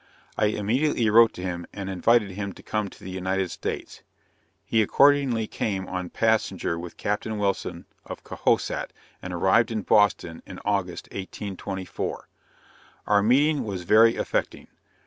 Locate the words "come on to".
2.63-3.03